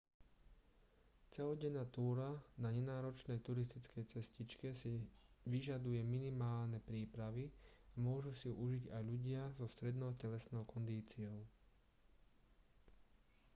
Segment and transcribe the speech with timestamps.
[1.33, 2.29] celodenná túra
[2.63, 4.95] na nenáročnej turistickej cestičke si
[5.53, 11.39] vyžaduje minimálne prípravy a môžu si ju užiť aj ľudia so strednou telesnou kondíciou